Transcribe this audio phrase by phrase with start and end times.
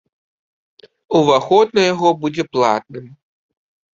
[1.19, 3.05] Уваход на яго будзе платным.